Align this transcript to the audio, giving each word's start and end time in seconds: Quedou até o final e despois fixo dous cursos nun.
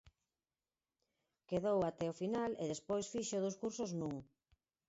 Quedou 1.49 1.79
até 1.83 2.05
o 2.13 2.17
final 2.21 2.51
e 2.61 2.63
despois 2.73 3.05
fixo 3.13 3.37
dous 3.43 3.55
cursos 3.61 3.91
nun. 3.99 4.15